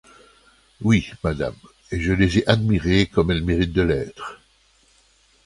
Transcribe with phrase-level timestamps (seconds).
[0.81, 1.53] Oui, madame,
[1.91, 4.39] et je les ai admirées comme elles méritent de l’être.